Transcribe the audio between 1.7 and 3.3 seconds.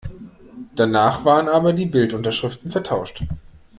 die Bildunterschriften vertauscht.